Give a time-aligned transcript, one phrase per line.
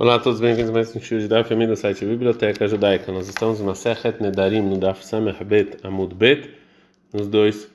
[0.00, 3.12] Olá a todos, bem-vindos a mais um show de Daf, do site Biblioteca Judaica.
[3.12, 6.48] Nós estamos na Sechet Nedarim, no Daf Sameh Bet Amud Bet,
[7.12, 7.70] nos dois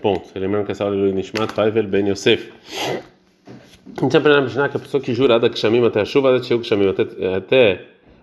[0.00, 0.32] pontos.
[0.34, 2.50] Lembrando que essa aula é do Nishmat Faivel Ben Yosef.
[3.94, 6.40] A gente aprende a Mishnah que a pessoa que jura da Kshamim até a chuva,
[7.36, 7.82] até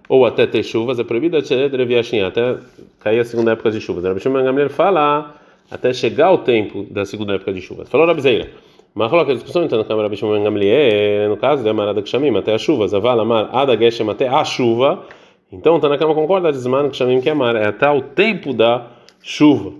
[0.09, 2.57] ou até ter chuvas, é proibida até
[3.01, 4.19] cair a segunda época de chuvas.
[4.19, 5.39] Shimon Gamliel fala
[5.69, 7.87] até chegar o tempo da segunda época de chuvas.
[7.87, 8.49] Falou Rabi
[8.93, 12.53] mas coloca a discussão então na Câmara Bishman Gamliel, no caso de Amarada Kshamim, até
[12.53, 13.75] a chuva, Zaval Amar Ada
[14.11, 15.05] até a chuva.
[15.51, 18.87] Então, tá na cama concorda, Desman Kshamim que Amar, é até o tempo da
[19.21, 19.73] chuva,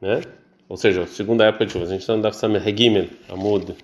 [0.00, 0.22] né?
[0.68, 1.84] Ou seja, segunda época de chuva.
[1.84, 3.74] A gente está no Dafsam Regimel, Amud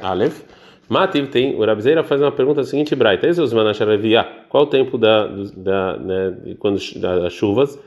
[0.00, 0.42] Aleph.
[0.88, 5.26] Mativ tem, o Rabzeira faz uma pergunta seguinte, Braita, é o qual o tempo da,
[5.56, 7.78] da, né, quando, das chuvas?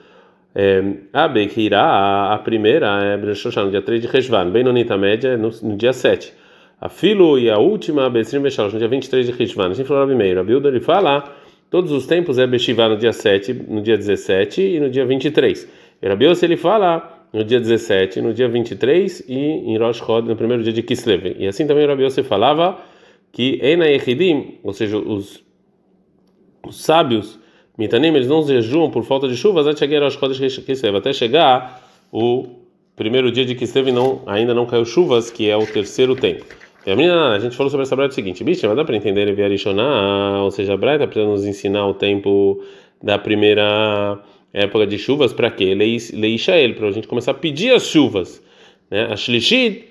[1.13, 5.49] A Bequirá, a primeira é Brechoshan, no dia 3 de Reshvan, bem nonita média no,
[5.61, 6.33] no dia 7.
[6.79, 9.69] A Filo e a última, Besrim Bechalosh, no dia 23 de Reshvan.
[9.69, 11.35] A gente falou Rabi A Bilda ele fala,
[11.69, 15.67] todos os tempos é Beshivá no dia 7, no dia 17 e no dia 23.
[16.01, 20.35] E Rabiose ele fala no dia 17, no dia 23 e em Rosh Chod, no
[20.35, 21.35] primeiro dia de Kislev.
[21.37, 22.79] E assim também o Rabiose falava
[23.31, 25.43] que Ena Yehidim, ou seja, os,
[26.65, 27.39] os sábios,
[27.77, 32.47] Mitanim, eles não jejuam por falta de chuvas até chegar o
[32.95, 36.43] primeiro dia de Kislev não ainda não caiu chuvas, que é o terceiro tempo.
[36.85, 39.31] E a menina, a gente falou sobre essa breta seguinte, bicho, mas dá para entender
[39.35, 42.63] Viarishoná, ou seja, a breta para nos ensinar o tempo
[43.03, 44.19] da primeira
[44.53, 45.75] época de chuvas para quê?
[45.75, 48.41] Leisha ele, para a gente começar a pedir as chuvas,
[48.89, 49.07] né?
[49.11, 49.83] A Shlishid,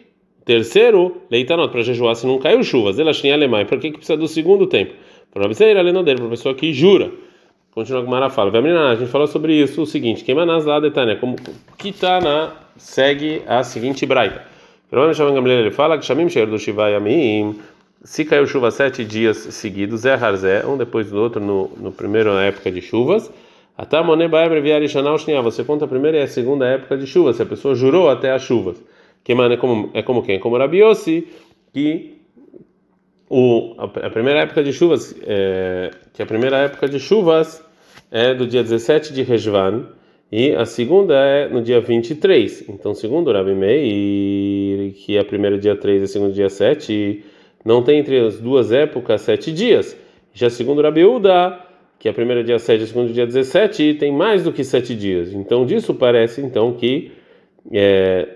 [0.45, 2.99] terceiro, leitanot, para jejuar se não caiu chuvas.
[2.99, 4.95] Ela tinha alemã, para que que precisa do segundo tempo?
[5.31, 7.13] Para a pessoa que jura.
[7.77, 8.51] Continua com Mara fala.
[8.91, 11.37] A gente falou sobre isso o seguinte: queima lá detalhe, como
[11.77, 14.43] que está na segue a seguinte braita.
[14.91, 17.61] Gamliel ele fala que Shamim Sheir do Shivai Amim,
[18.03, 22.33] se caiu chuva sete dias seguidos, é Harzé, um depois do outro no, no primeiro
[22.33, 23.31] na época de chuvas.
[25.43, 27.37] Você conta a primeira e a segunda época de chuvas.
[27.37, 28.83] Se a pessoa jurou até as chuvas.
[29.23, 30.41] Que é como, é como quem?
[30.41, 31.29] Como Rabiossi,
[31.75, 32.23] que
[33.29, 37.67] o, a, primeira época de chuvas, é, que a primeira época de chuvas
[38.11, 39.87] é do dia 17 de Rejvan
[40.31, 42.69] e a segunda é no dia 23.
[42.69, 47.25] Então, segundo Rabi Meir, que é primeiro dia 3 e segundo dia 7,
[47.65, 49.97] não tem entre as duas épocas sete dias.
[50.33, 51.59] Já segundo Rabi Uda,
[51.99, 55.33] que é primeiro dia 7 e segundo dia 17, tem mais do que sete dias.
[55.33, 57.13] Então, disso parece então que
[57.73, 58.29] é,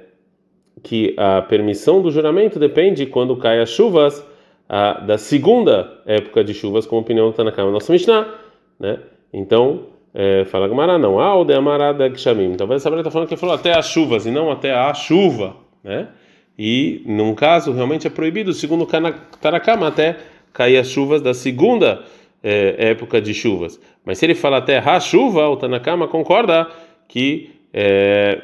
[0.83, 4.25] que a permissão do juramento depende quando caem as chuvas
[4.69, 8.35] a, da segunda época de chuvas, como opinião está na cama nossa Mishnah,
[8.79, 8.99] né?
[9.33, 11.21] Então, é, fala Gamara, não.
[11.21, 12.55] Ah, o de Amarada Gshamim.
[12.57, 16.09] Talvez essa está falando que falou até as chuvas e não até a chuva, né?
[16.59, 18.87] E, num caso, realmente é proibido, segundo o
[19.41, 20.19] Tarakama, até
[20.53, 22.05] cair as chuvas da segunda
[22.43, 23.81] é, época de chuvas.
[24.05, 26.69] Mas se ele fala até a chuva, o Tanakama concorda
[27.09, 28.43] que é,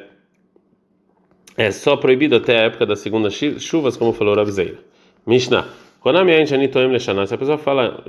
[1.57, 4.79] é só proibido até a época das segundas chuvas, como falou Rabzeira.
[5.27, 5.67] Mishnah.
[6.01, 6.25] Konam.
[7.27, 8.03] Se a pessoa fala,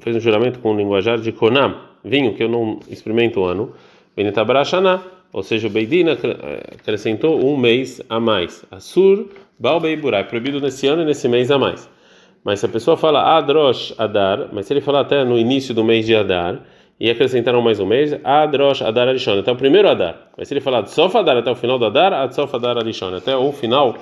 [0.00, 3.72] fez um juramento com o linguajar de Konam, vinho que eu não experimento o ano,
[4.16, 5.02] Benitabarashana,
[5.32, 6.18] ou seja, o Beidina
[6.72, 8.64] acrescentou um mês a mais.
[8.70, 9.26] Asur
[9.58, 11.88] Balbeiburai, proibido nesse ano e nesse mês a mais.
[12.42, 15.84] Mas se a pessoa fala Adrosh Adar, mas se ele falar até no início do
[15.84, 16.60] mês de Adar,
[16.98, 20.28] e acrescentaram mais um mês, Adrosh Adar Arishon, até o primeiro Adar.
[20.36, 23.34] Mas se ele falar Sof Adar até o final do Adar, Adsof Adar Arishon, até
[23.34, 23.96] o final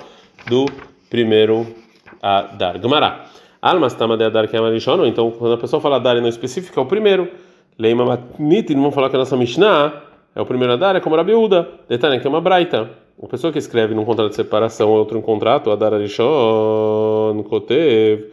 [0.49, 0.65] do
[1.09, 1.65] primeiro
[2.21, 2.79] Adar.
[2.81, 3.25] Gemara.
[3.61, 6.27] Almas Tama de Adar que é Arishon, então quando a pessoa fala Adar e não
[6.27, 7.29] específica, é o primeiro.
[7.79, 10.03] Leima Matnit, não vão falar que a nossa Mishnah
[10.35, 11.65] é o primeiro Adar, é como Rabi Uda.
[11.87, 12.89] Detalhe que é uma Braita.
[13.17, 18.31] Uma pessoa que escreve num contrato de separação ou outro contrato, Adar Arishon, Kotev,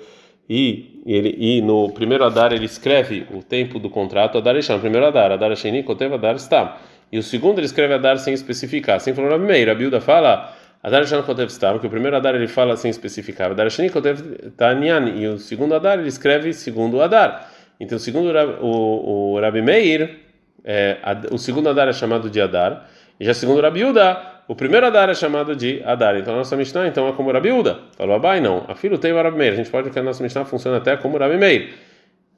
[0.50, 5.06] e, ele, e no primeiro Adar ele escreve o tempo do contrato, Adar Arishon, primeiro
[5.06, 6.72] Adar, Adar Asheni, Kotev, Adar Stam.
[7.12, 8.96] E o segundo ele escreve Adar sem especificar.
[8.96, 10.52] Assim falou Rabi Rabi Uda fala
[10.82, 14.50] Adar Asheni, Kotev Stam, que o primeiro Adar ele fala sem especificar, Adar Asheni, Kotev
[14.56, 17.54] Tanyan, e o segundo Adar ele escreve segundo Adar.
[17.78, 18.30] Então, segundo
[18.60, 20.18] o, o Rabi Meir,
[20.64, 20.98] é,
[21.30, 22.88] o segundo Adar é chamado de Adar,
[23.18, 26.16] e já segundo o Rabi Uda, o primeiro Adar é chamado de Adar.
[26.16, 27.80] Então a nossa Mishnah então é como Rabi Uda.
[27.96, 28.64] Falou Abai, não.
[28.68, 29.52] A filho tem o Rabi Meir.
[29.52, 31.74] A gente pode que a nossa Mishnah funciona até como Rabi Meir.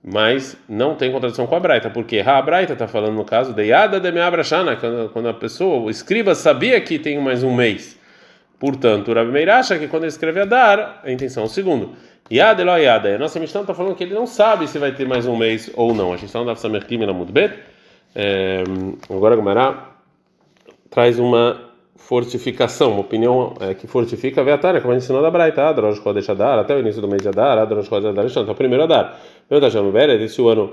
[0.02, 3.64] Mas não tem contradição com a Braita, porque a Braita está falando no caso de
[3.64, 4.76] Yada de Meabrashana,
[5.12, 7.98] quando a pessoa, o escriba, sabia que tem mais um mês.
[8.60, 11.94] Portanto, o Rabi Meir acha que quando ele escreve Adar, a intenção é o segundo.
[12.30, 13.14] Yada Elo Yada.
[13.14, 15.70] A nossa Mishnah está falando que ele não sabe se vai ter mais um mês
[15.74, 16.12] ou não.
[16.12, 17.50] A gente está no Daf Samer muito bem.
[19.08, 19.92] Agora, Gamará
[20.90, 25.30] traz uma fortificação, uma opinião é, que fortifica a Veatana, como a gente ensinou da
[25.30, 28.50] Braita, Adrosh Chodesh Adar, até o início do mês de Adar, Adrosh Chodesh Adar, então,
[28.50, 29.18] o primeiro Adar.
[29.50, 30.72] Meu da Jamubere, desse ano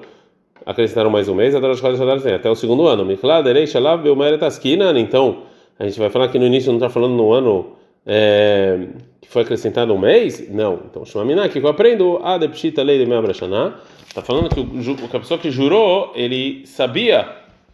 [0.66, 3.04] acrescentaram mais um mês, Adrosh Chodesh Adar tem até o segundo ano.
[3.04, 5.44] Miklad, Erei, Shalav, Beumeret Askinan, então,
[5.78, 7.74] a gente vai falar que no início não está falando no ano
[8.06, 8.88] é,
[9.22, 10.50] que foi acrescentado um mês?
[10.50, 10.82] Não.
[10.90, 15.40] Então, Shumamina, que eu aprendo, Adepshita Lei de Meabrashaná, está falando que, o, a pessoa
[15.40, 17.28] que jurou, ele sabia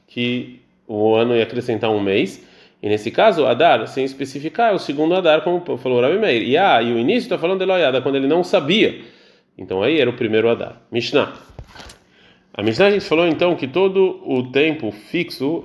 [0.08, 2.46] que o ano ia acrescentar um mês,
[2.82, 6.42] e nesse caso, Adar, sem especificar, é o segundo Adar, como falou Rabi Meir.
[6.42, 9.02] E, ah, e o início está falando de Eloiada, quando ele não sabia.
[9.56, 10.82] Então aí era o primeiro Adar.
[10.92, 11.32] Mishnah.
[12.54, 15.64] A Mishnah a gente falou então que todo o tempo fixo,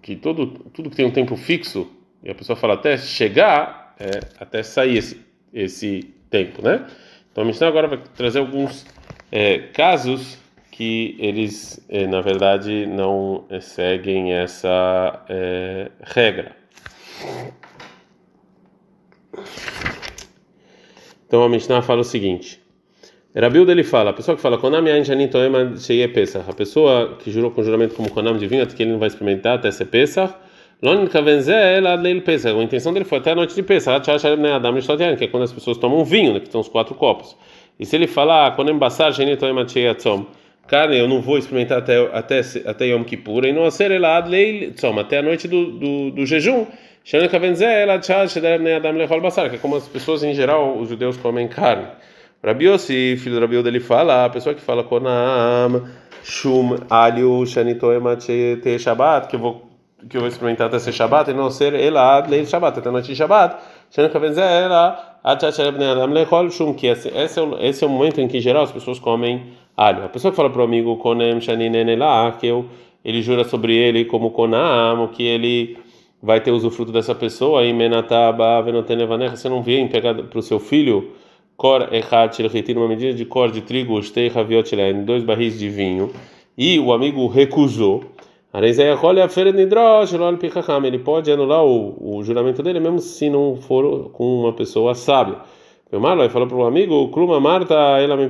[0.00, 1.86] que todo, tudo que tem um tempo fixo,
[2.24, 5.20] e a pessoa fala até chegar, é, até sair esse,
[5.52, 6.86] esse tempo, né?
[7.30, 8.86] Então a Mishnah agora vai trazer alguns
[9.30, 10.38] é, casos
[10.78, 16.54] que eles, eh, na verdade, não eh, seguem essa é, regra.
[21.26, 22.62] Então a Mishnah fala o seguinte:
[23.34, 27.16] Rabilda ele fala, a pessoa que fala Konam Yain Janin Toema Sheye Pesach, a pessoa
[27.18, 29.86] que jurou com juramento como Konam de vinho, que ele não vai experimentar até ser
[29.86, 30.32] Pesach,
[30.80, 34.08] A intenção dele foi até a noite de Pesach,
[35.18, 37.36] que é quando as pessoas tomam vinho, né, que são os quatro copos.
[37.80, 38.54] E se ele falar
[39.66, 40.26] Sheye Atzom,
[40.68, 44.28] carne eu não vou experimentar até até até Yom Kippur e não a ser elad
[44.28, 46.66] leil tzom até a noite do, do, do jejum
[47.02, 47.26] que é
[49.58, 51.86] como as pessoas em geral os judeus comem carne
[52.44, 52.66] Rabi
[53.16, 55.88] filho do Rabi ele fala a pessoa que fala konam
[56.22, 59.67] shum alho shanitoemat te shabat que eu vou
[60.08, 63.08] que eu vou experimentar até ser Shabbat e não ser elad leil Shabbat até noite
[63.08, 63.56] de Shabbat
[66.76, 68.98] que esse, esse, é o, esse é o momento em que em geral as pessoas
[68.98, 70.04] comem alho.
[70.04, 71.38] A pessoa que fala para o amigo Konem
[72.38, 72.66] que eu,
[73.04, 75.78] ele jura sobre ele como Konam, que ele
[76.22, 80.58] vai ter usufruto dessa pessoa, e Menataba Venotenevanecha, você não vem pegar para o seu
[80.58, 81.12] filho
[81.56, 82.40] Kor Echat
[82.76, 86.10] uma medida de cor de trigo, Shtei Haviot dois barris de vinho,
[86.56, 88.04] e o amigo recusou.
[90.88, 95.36] Ele pode anular o, o juramento dele, mesmo se não for com uma pessoa sábia.
[95.92, 98.28] O Marlon falou para o amigo: Kluma Marta, ela me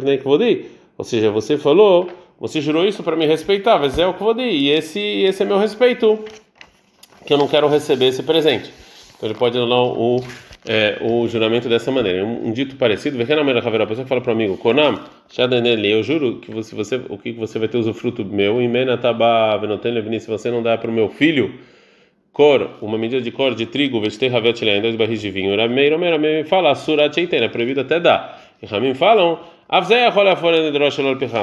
[0.97, 2.09] ou seja, você falou,
[2.41, 5.47] você jurou isso para me respeitar, mas é o que vou e esse, esse é
[5.47, 6.19] meu respeito,
[7.25, 8.73] que eu não quero receber esse presente.
[9.17, 10.17] Então ele pode anular o,
[10.69, 12.23] é, o juramento dessa maneira.
[12.25, 15.01] Um, um dito parecido, a pessoa que fala para o amigo, Konam,
[15.39, 18.59] eu juro que você, você, o que você vai ter usufruto meu,
[20.21, 21.55] se você não dá para o meu filho,
[22.31, 25.57] cor, uma medida de cor de trigo, vestei em dois barris de vinho.
[25.57, 28.47] Rameiro, Rameiro, fala, surat é proibido até dar.
[28.63, 29.41] E Ramim falam,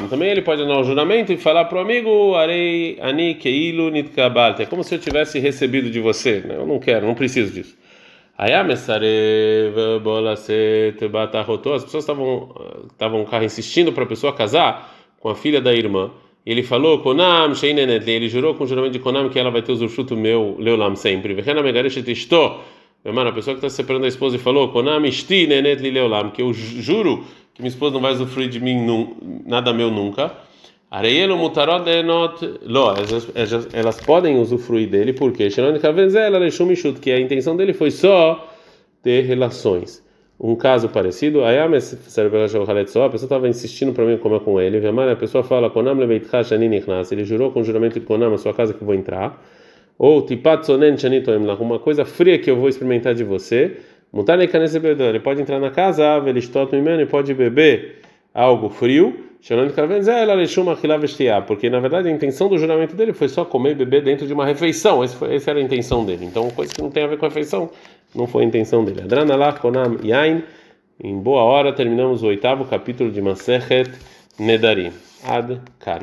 [0.10, 4.60] também ele pode dar um juramento e falar para o amigo, Arei ani keilu nitkabalt.
[4.60, 6.42] É como se eu tivesse recebido de você.
[6.46, 6.56] Né?
[6.58, 7.76] Eu não quero, não preciso disso.
[8.38, 8.68] As
[11.84, 12.54] pessoas estavam
[12.92, 16.12] estavam insistindo para a pessoa casar com a filha da irmã.
[16.46, 20.16] Ele falou, Konam, ele jurou com o juramento de Konam que ela vai ter usufruto
[20.16, 21.34] meu, Leulam, sempre.
[23.06, 25.02] Mano, a pessoa que está separando a esposa e falou, Konam,
[26.34, 27.24] que eu juro
[27.54, 28.76] que minha esposa não vai usufruir de mim
[29.46, 30.36] nada meu nunca.
[30.96, 32.94] Areielo mutarot not lo,
[33.74, 35.50] elas, podem usufruir dele porque
[37.02, 38.50] que a intenção dele foi só
[39.04, 40.02] ter relações.
[40.40, 41.68] Um caso parecido, a
[43.10, 45.70] pessoa estava insistindo para mim comer com ele, a pessoa fala,
[47.12, 49.46] ele jurou com o juramento de Konam, a sua casa que vou entrar,
[50.00, 50.26] ou
[51.60, 53.80] uma coisa fria que eu vou experimentar de você,
[54.14, 57.98] ele pode entrar na casa, ele pode beber
[58.34, 59.25] algo frio,
[61.46, 64.34] porque na verdade a intenção do juramento dele foi só comer e beber dentro de
[64.34, 66.26] uma refeição, essa era a intenção dele.
[66.26, 67.70] Então, coisa que não tem a ver com a refeição,
[68.16, 69.02] não foi a intenção dele.
[71.04, 73.92] Em boa hora terminamos o oitavo capítulo de Masechet
[74.40, 74.92] Nedarim.
[75.24, 76.00] Ad Kan.